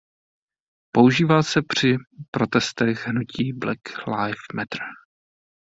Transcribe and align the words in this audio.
Používá 0.91 1.43
se 1.43 1.61
při 1.61 1.95
protestech 2.31 3.07
hnutí 3.07 3.53
Black 3.53 4.07
Live 4.07 4.35
Matter. 4.55 4.79